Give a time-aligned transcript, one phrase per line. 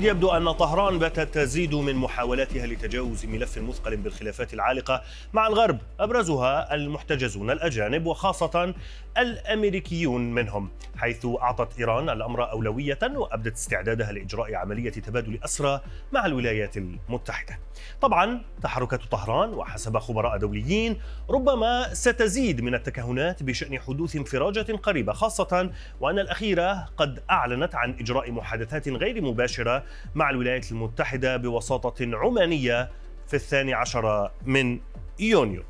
[0.00, 5.02] يبدو أن طهران باتت تزيد من محاولاتها لتجاوز ملف مثقل بالخلافات العالقة
[5.32, 8.74] مع الغرب أبرزها المحتجزون الأجانب وخاصة
[9.18, 15.80] الأمريكيون منهم حيث أعطت إيران الأمر أولوية وأبدت استعدادها لإجراء عملية تبادل أسرى
[16.12, 17.58] مع الولايات المتحدة.
[18.00, 25.70] طبعا تحركات طهران وحسب خبراء دوليين ربما ستزيد من التكهنات بشأن حدوث انفراجة قريبة خاصة
[26.00, 32.90] وأن الأخيرة قد أعلنت عن إجراء محادثات غير مباشرة مع الولايات المتحدة بوساطة عمانية
[33.26, 34.80] في الثاني عشر من
[35.20, 35.62] يونيو.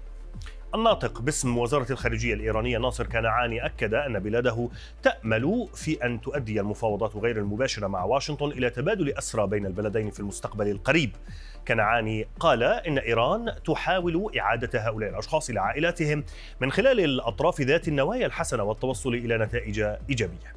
[0.74, 4.68] الناطق باسم وزارة الخارجية الإيرانية ناصر كنعاني أكد أن بلاده
[5.02, 10.20] تأمل في أن تؤدي المفاوضات غير المباشرة مع واشنطن إلى تبادل أسرى بين البلدين في
[10.20, 11.10] المستقبل القريب.
[11.68, 12.28] كنعاني.
[12.40, 16.24] قال إن إيران تحاول إعادة هؤلاء الأشخاص إلى عائلاتهم
[16.60, 20.54] من خلال الأطراف ذات النوايا الحسنة والتوصل إلى نتائج إيجابية.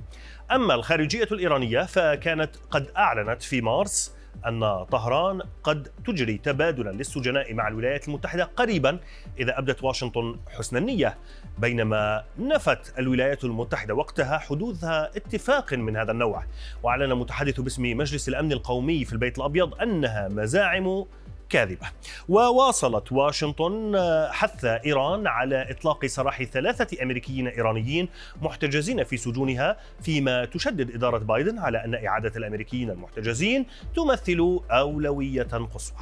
[0.52, 7.68] أما الخارجية الإيرانية فكانت قد أعلنت في مارس أن طهران قد تجري تبادلا للسجناء مع
[7.68, 9.00] الولايات المتحدة قريبا
[9.40, 11.18] إذا أبدت واشنطن حسن النية
[11.58, 16.44] بينما نفت الولايات المتحدة وقتها حدوث اتفاق من هذا النوع.
[16.84, 21.06] وأعلن متحدث باسم مجلس الأمن القومي في البيت الأبيض أنها مزاعم
[21.52, 21.88] كاذبة.
[22.30, 23.96] وواصلت واشنطن
[24.32, 28.10] حث إيران على إطلاق سراح ثلاثة أمريكيين إيرانيين
[28.42, 35.44] محتجزين في سجونها فيما تشدد إدارة بايدن على أن إعادة الأمريكيين المحتجزين تمثل أولوية
[35.74, 35.98] قصوى.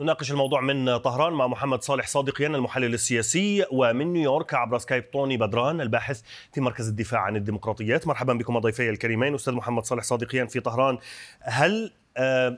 [0.00, 5.36] نناقش الموضوع من طهران مع محمد صالح صادقيان المحلل السياسي ومن نيويورك عبر سكايب طوني
[5.36, 8.06] بدران الباحث في مركز الدفاع عن الديمقراطيات.
[8.06, 10.98] مرحبا بكم ضيفي الكريمين أستاذ محمد صالح صادقيان في طهران.
[11.40, 11.92] هل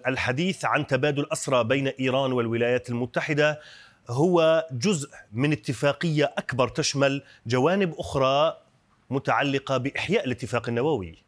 [0.06, 3.60] الحديث عن تبادل أسرى بين إيران والولايات المتحدة
[4.08, 8.56] هو جزء من اتفاقية أكبر تشمل جوانب أخرى
[9.10, 11.27] متعلقة بإحياء الاتفاق النووي.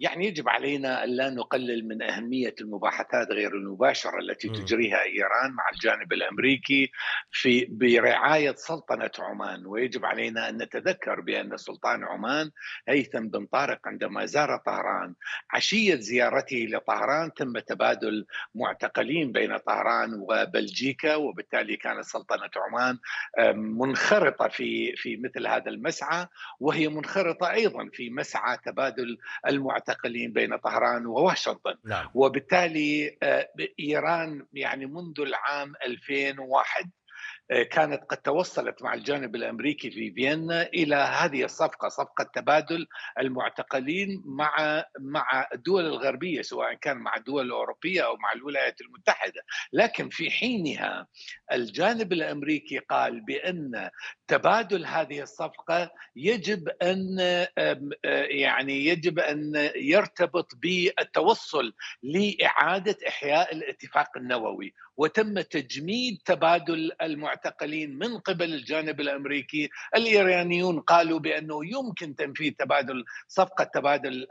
[0.00, 5.64] يعني يجب علينا أن لا نقلل من أهمية المباحثات غير المباشرة التي تجريها إيران مع
[5.74, 6.90] الجانب الأمريكي
[7.30, 9.66] في برعاية سلطنة عمان.
[9.66, 12.50] ويجب علينا أن نتذكر بأن سلطان عمان
[12.88, 15.14] هيثم بن طارق عندما زار طهران
[15.50, 22.98] عشية زيارته لطهران تم تبادل معتقلين بين طهران وبلجيكا وبالتالي كانت سلطنة عمان
[23.56, 26.26] منخرطة في في مثل هذا المسعى
[26.60, 32.10] وهي منخرطة أيضا في مسعى تبادل المعتقلين المعتقلين بين طهران وواشنطن نعم.
[32.14, 33.18] وبالتالي
[33.80, 36.90] إيران يعني منذ العام 2001
[37.50, 42.86] كانت قد توصلت مع الجانب الأمريكي في فيينا إلى هذه الصفقة صفقة تبادل
[43.18, 49.42] المعتقلين مع مع الدول الغربية سواء كان مع الدول الأوروبية أو مع الولايات المتحدة.
[49.72, 51.06] لكن في حينها
[51.52, 53.90] الجانب الأمريكي قال بأن
[54.28, 57.18] تبادل هذه الصفقة يجب أن
[58.30, 67.35] يعني يجب أن يرتبط بالتوصل لإعادة إحياء الاتفاق النووي وتم تجميد تبادل المعتقلين
[67.98, 74.26] من قبل الجانب الأمريكي، الإيرانيون قالوا بأنه يمكن تنفيذ تبادل صفقة تبادل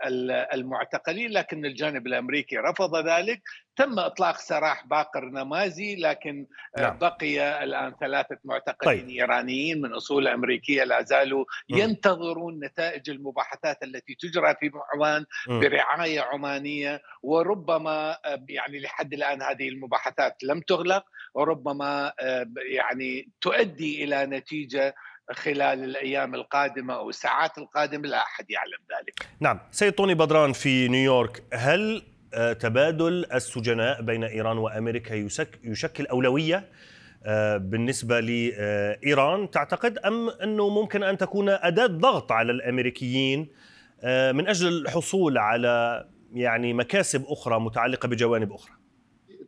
[0.53, 3.41] المعتقلين لكن الجانب الأمريكي رفض ذلك،
[3.75, 6.47] تم إطلاق سراح باقر نمازي لكن
[6.77, 6.97] نعم.
[6.97, 9.09] بقي الآن ثلاثة معتقلين طيب.
[9.09, 11.45] إيرانيين من أصول أمريكية لا زالوا.
[11.69, 18.17] ينتظرون نتائج المباحثات التي تجرى في عمان برعاية عمانية وربما
[18.49, 21.03] يعني لحد الآن هذه المباحثات لم تغلق
[21.33, 22.13] وربما
[22.71, 24.95] يعني تؤدي إلى نتيجة
[25.31, 29.29] خلال الأيام القادمة أو الساعات القادمة لا أحد يعلم ذلك.
[29.39, 32.14] نعم، سيد طوني بدران في نيويورك، هل
[32.59, 35.29] تبادل السجناء بين إيران وأمريكا
[35.63, 36.69] يشكل أولوية
[37.57, 39.51] بالنسبة لإيران.
[39.51, 43.39] تعتقد أم أنه ممكن أن تكون أداة ضغط على الأمريكيين
[44.03, 48.73] من أجل الحصول على يعني مكاسب أخرى متعلقة بجوانب أخرى؟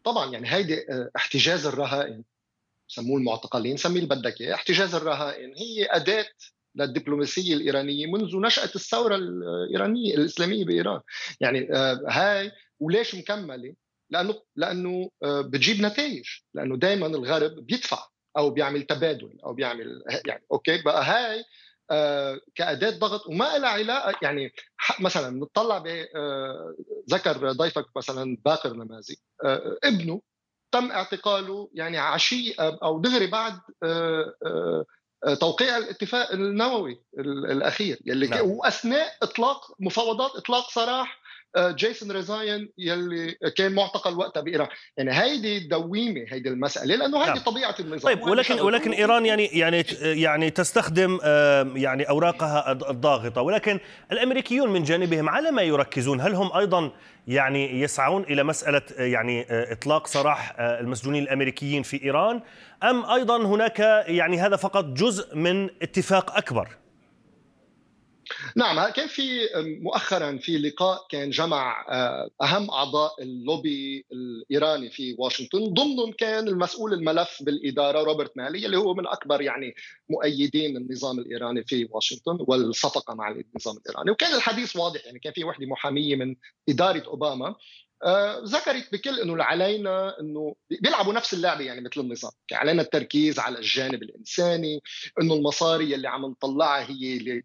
[0.03, 0.77] طبعا يعني هيدي
[1.15, 2.23] احتجاز الرهائن
[2.87, 4.53] سموه المعتقلين سميه اللي بدك إياه.
[4.53, 6.25] احتجاز الرهائن هي أداة
[6.75, 10.99] للدبلوماسية الإيرانية منذ نشأة الثورة الإيرانية الإسلامية بإيران.
[11.41, 11.67] يعني
[12.07, 13.75] هاي وليش مكملة؟
[14.09, 16.25] لأنه لأنه بتجيب نتائج.
[16.53, 18.07] لأنه دائما الغرب بيدفع
[18.37, 21.43] أو بيعمل تبادل أو بيعمل يعني أوكي؟ بقى هاي
[22.55, 24.53] كأداة ضغط وما لها علاقة يعني
[24.99, 25.83] مثلا نطلع
[27.09, 29.17] ذكر ضيفك مثلا باقر نمازي
[29.83, 30.21] ابنه
[30.71, 33.59] تم اعتقاله يعني عشية أو دغري بعد
[35.39, 38.49] توقيع الاتفاق النووي الأخير يلي نعم.
[38.49, 41.21] وأثناء إطلاق مفاوضات إطلاق سراح
[41.57, 44.67] جيسون ريزاين يلي كان معتقل وقتها بإيران.
[44.97, 47.39] يعني هيدي دايما هيدي المسألة لأنه هيدي نعم.
[47.39, 47.99] طبيعة النظام.
[47.99, 51.19] طيب ولكن ولكن إيران يعني يعني يعني تستخدم
[51.75, 53.41] يعني أوراقها الضاغطة.
[53.41, 53.79] ولكن
[54.11, 56.91] الأمريكيون من جانبهم على ما يركزون هل هم أيضا
[57.27, 62.41] يعني يسعون إلى مسألة يعني إطلاق سراح المسجونين الأمريكيين في إيران
[62.83, 66.67] أم أيضا هناك يعني هذا فقط جزء من اتفاق أكبر؟
[68.55, 69.39] نعم كان في
[69.81, 76.93] مؤخرا في لقاء كان جمع آه، أهم أعضاء اللوبي الإيراني في واشنطن ضمنهم كان المسؤول
[76.93, 79.75] الملف بالإدارة روبرت مالي اللي هو من أكبر يعني
[80.09, 84.11] مؤيدين النظام الإيراني في واشنطن والصفقه مع النظام الإيراني.
[84.11, 86.35] وكان الحديث واضح يعني كان في وحدة محامية من
[86.69, 87.55] إدارة أوباما.
[88.43, 93.57] ذكرت بكل إنه علينا إنه بيلعبوا نفس اللعبة يعني مثل النظام، يعني علينا التركيز على
[93.57, 94.81] الجانب الإنساني،
[95.21, 97.43] إنه المصاري اللي عم نطلعها هي ل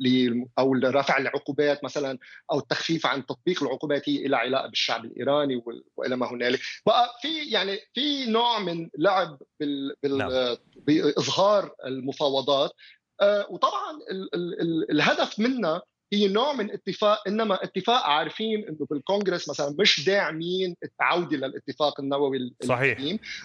[0.00, 2.18] ل أو لرفع العقوبات مثلا
[2.52, 5.62] أو التخفيف عن تطبيق العقوبات هي لها علاقة بالشعب الإيراني
[5.96, 10.56] وإلى ما هنالك، بقى في يعني في نوع من لعب بال, بال نعم.
[10.76, 12.72] بإظهار المفاوضات.
[13.20, 18.86] آه، وطبعا ال ال ال الهدف منها هي نوع من اتفاق إنما اتفاق عارفين إنه
[18.90, 22.98] بالكونغرس مثلا مش داعمين العوده للاتفاق النووي صحيح.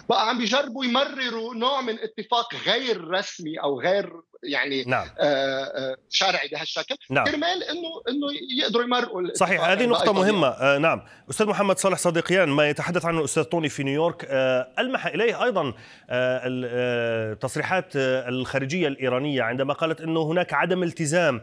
[0.08, 4.12] بقى عم بيجربوا يمرروا نوع من اتفاق غير رسمي أو غير
[4.42, 5.06] يعني نعم.
[5.18, 6.94] آه, آه، شرعي بهالشكل.
[7.10, 7.24] نعم.
[7.26, 8.26] كرمال إنه إنه
[8.62, 10.48] يقدروا يمرقوا صحيح هذه نقطة مهمة.
[10.48, 11.02] آه نعم.
[11.30, 14.26] أستاذ محمد صالح صديقيان ما يتحدث عنه الأستاذ طوني في نيويورك.
[14.28, 15.74] آه ألمح إليه أيضا
[16.10, 21.40] آه التصريحات آه، الخارجية الإيرانية عندما قالت أنه هناك عدم التزام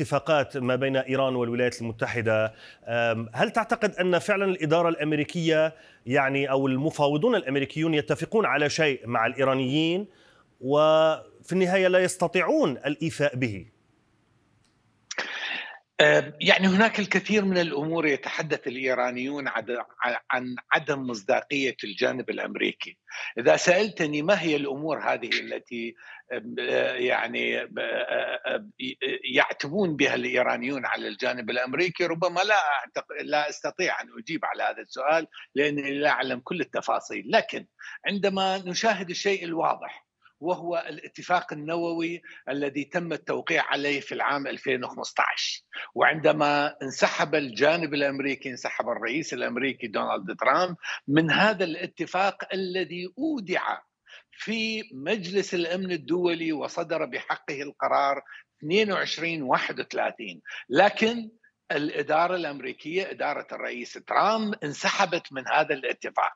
[0.00, 2.52] بالاتفاقات ما بين إيران والولايات المتحدة
[3.32, 5.74] هل تعتقد أن فعلا الإدارة الأمريكية
[6.06, 10.06] يعني أو المفاوضون الأمريكيون يتفقون على شيء مع الإيرانيين
[10.60, 13.66] وفي النهاية لا يستطيعون الإيفاء به؟
[16.40, 19.48] يعني هناك الكثير من الأمور يتحدث الإيرانيون
[20.30, 22.98] عن عدم مصداقية الجانب الأمريكي.
[23.38, 25.94] إذا سألتني ما هي الأمور هذه التي
[26.94, 27.68] يعني
[29.34, 32.60] يعتبون بها الإيرانيون على الجانب الأمريكي ربما لا
[33.22, 37.66] لا أستطيع أن أجيب على هذا السؤال لأنني لا أعلم كل التفاصيل، لكن
[38.06, 40.09] عندما نشاهد الشيء الواضح
[40.40, 45.62] وهو الاتفاق النووي الذي تم التوقيع عليه في العام 2015
[45.94, 50.76] وعندما انسحب الجانب الأمريكي انسحب الرئيس الأمريكي دونالد ترامب
[51.08, 53.78] من هذا الاتفاق الذي أودع
[54.30, 58.22] في مجلس الأمن الدولي وصدر بحقه القرار
[58.64, 61.30] 22 31 لكن
[61.72, 66.32] الإدارة الأمريكية إدارة الرئيس ترامب انسحبت من هذا الاتفاق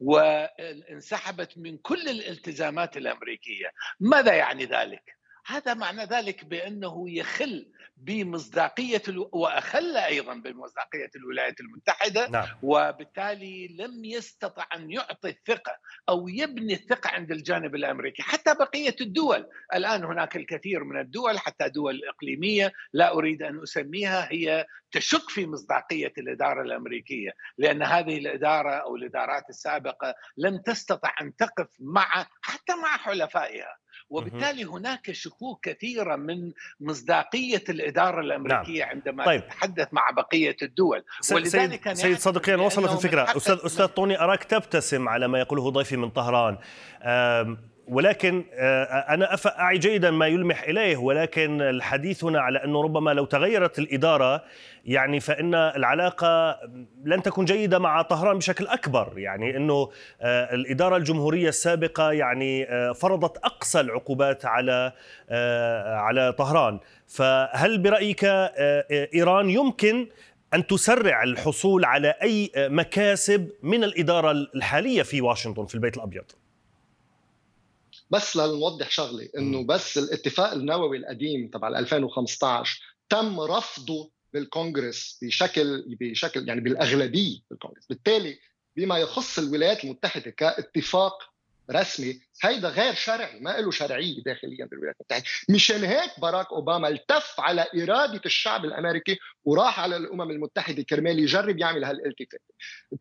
[0.00, 5.15] وانسحبت من كل الالتزامات الأمريكية ماذا يعني ذلك؟
[5.46, 9.02] هذا معنى ذلك بأنه يخل بمصداقية
[9.32, 12.46] وأخل أيضا بمصداقية الولايات المتحدة نعم.
[12.62, 15.78] وبالتالي لم يستطع أن يعطي الثقة
[16.08, 18.22] أو يبني الثقة عند الجانب الأمريكي.
[18.22, 24.32] حتى بقية الدول الآن هناك الكثير من الدول حتى دول إقليمية لا أريد أن أسميها
[24.32, 31.36] هي تشك في مصداقية الإدارة الأمريكية لأن هذه الإدارة أو الإدارات السابقة لم تستطع أن
[31.36, 33.76] تقف مع حتى مع حلفائها.
[34.10, 38.90] وبالتالي هناك شكوك كثيره من مصداقية الإدارة الأمريكية نعم.
[38.90, 39.48] عندما طيب.
[39.48, 45.08] تتحدث مع بقية الدول ولذلك سيد, سيد صديقيان وصلت الفكرة أستاذ أستاذ طوني أراك تبتسم
[45.08, 46.58] على ما يقوله ضيفي من طهران
[47.88, 53.24] ولكن آه، أنا أعي جيدا ما يلمح إليه ولكن الحديث هنا على أنه ربما لو
[53.24, 54.44] تغيرت الإدارة
[54.84, 56.60] يعني فإن العلاقة
[57.04, 59.12] لن تكون جيدة مع طهران بشكل أكبر.
[59.16, 59.90] يعني أنه
[60.22, 64.92] آه، الإدارة الجمهورية السابقة يعني آه، فرضت أقصى العقوبات على
[65.86, 66.78] على طهران.
[67.06, 68.24] فهل برأيك
[69.14, 70.08] إيران يمكن
[70.54, 76.24] أن تسرع الحصول على أي مكاسب من الإدارة الحالية في واشنطن في البيت الأبيض؟
[78.10, 86.48] بس لنوضح شغلة إنه بس الاتفاق النووي القديم تبع 2015 تم رفضه بالكونغرس بشكل بشكل
[86.48, 87.86] يعني بالأغلبية بالكونغرس.
[87.86, 88.38] بالتالي
[88.76, 91.35] بما يخص الولايات المتحدة كاتفاق
[91.70, 95.24] رسمي هيدا غير شرعي ما له شرعية داخليا بالولايات المتحدة.
[95.48, 101.58] مشان هيك باراك أوباما التف على إرادة الشعب الأمريكي وراح على الأمم المتحدة كرمال يجرب
[101.58, 102.42] يعمل هالالتفات.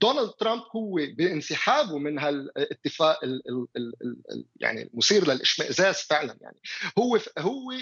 [0.02, 3.94] دونالد ترامب هو بانسحابه من هالاتفاق ال ال ال
[4.32, 6.58] ال يعني المثير للإشمئزاز فعلا يعني.
[7.00, 7.74] هو هو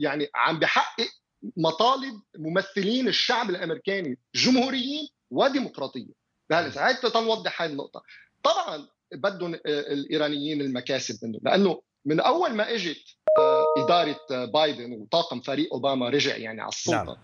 [0.00, 1.08] يعني عم بحقق
[1.56, 6.14] مطالب ممثلين الشعب الأمريكاني جمهوريين وديمقراطيين
[6.50, 8.02] بهالساعه تنوضح هاي النقطة.
[8.42, 15.72] طبعا بدهم الإيرانيين المكاسب منه لأنه من أول ما إجت آه، إدارة بايدن وطاقم فريق
[15.72, 17.16] أوباما رجع يعني على السلطة نعم.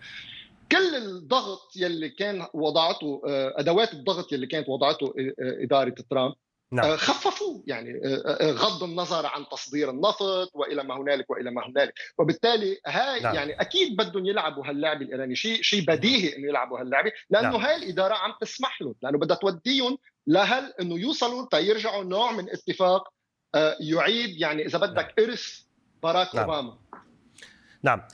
[0.71, 3.21] كل الضغط يلي كان وضعته
[3.57, 6.35] أدوات الضغط يلي كانت وضعته إدارة ترامب
[6.71, 6.97] نعم.
[6.97, 8.01] خففوه يعني
[8.41, 13.35] غض النظر عن تصدير النفط وإلى ما هنالك وإلى ما هنالك وبالتالي هاي نعم.
[13.35, 17.61] يعني أكيد بدهم يلعبوا هاللعبه الإيراني شيء شيء بديهي إنه يلعبوا هاللعبه لأنه نعم.
[17.61, 19.97] هاي الإدارة عم تسمح له لأنه بدها توديهم
[20.27, 23.09] لهل إنه يوصلوا تيرجعوا نوع من اتفاق
[23.79, 25.29] يعيد يعني إذا بدك نعم.
[25.29, 25.59] إرث
[26.03, 26.49] باراك نعم.
[26.49, 26.77] أوباما
[27.83, 28.07] نعم آه، آه،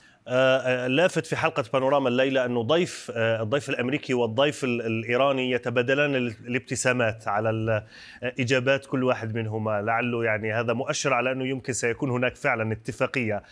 [0.86, 7.84] لافت في حلقة بانوراما الليلة أنه ضيف آه، الضيف الأمريكي والضيف الإيراني يتبادلان الابتسامات على
[8.22, 9.82] إجابات كل واحد منهما.
[9.82, 13.42] لعله يعني هذا مؤشر على أنه يمكن سيكون هناك فعلا اتفاقية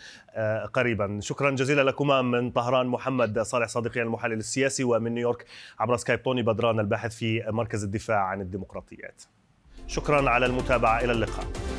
[0.73, 1.19] قريبا.
[1.21, 5.45] شكرا جزيلا لكما من طهران محمد صالح صديقي المحلل السياسي ومن نيويورك
[5.79, 9.23] عبر سكايب طوني بدران الباحث في مركز الدفاع عن الديمقراطيات.
[9.87, 11.72] شكرا على المتابعة إلى اللقاء.